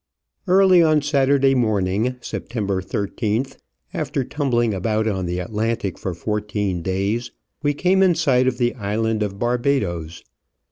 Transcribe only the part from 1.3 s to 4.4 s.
morning, September 13th, after